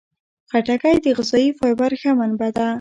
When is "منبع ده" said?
2.19-2.65